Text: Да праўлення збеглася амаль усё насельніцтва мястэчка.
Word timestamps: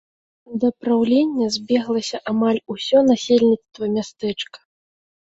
Да 0.61 0.67
праўлення 0.83 1.49
збеглася 1.57 2.17
амаль 2.31 2.57
усё 2.75 2.97
насельніцтва 3.09 3.83
мястэчка. 3.99 4.57